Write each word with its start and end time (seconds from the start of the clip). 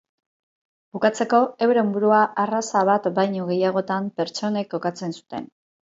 Bukatzeko 0.97 1.41
euren 1.67 1.93
burua 1.99 2.23
arraza 2.47 2.83
bat 2.93 3.13
baino 3.21 3.47
gehiagotan 3.53 4.13
pertsonek 4.19 4.77
kokatzen 4.77 5.19
zuten. 5.23 5.53